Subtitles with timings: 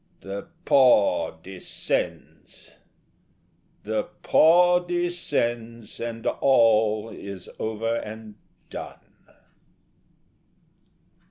[0.21, 2.71] The paw descends;
[3.83, 8.33] The paw descends and all is over and
[8.71, 8.97] done.